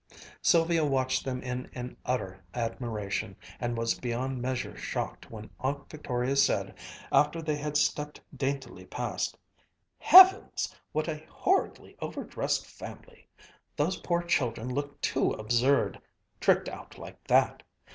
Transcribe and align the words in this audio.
Sylvia 0.41 0.83
watched 0.83 1.23
them 1.23 1.43
in 1.43 1.69
an 1.75 1.95
utter 2.07 2.43
admiration, 2.55 3.35
and 3.59 3.77
was 3.77 3.93
beyond 3.99 4.41
measure 4.41 4.75
shocked 4.75 5.29
when 5.29 5.51
Aunt 5.59 5.87
Victoria 5.91 6.35
said, 6.37 6.73
after 7.11 7.39
they 7.39 7.55
had 7.57 7.77
stepped 7.77 8.19
daintily 8.35 8.83
past, 8.85 9.37
"Heavens! 9.99 10.75
What 10.91 11.07
a 11.07 11.23
horridly 11.29 11.95
over 11.99 12.23
dressed 12.23 12.65
family! 12.65 13.27
Those 13.75 13.97
poor 14.01 14.23
children 14.23 14.73
look 14.73 14.99
too 15.01 15.33
absurd, 15.33 16.01
tricked 16.39 16.67
out 16.67 16.97
like 16.97 17.23
that. 17.27 17.61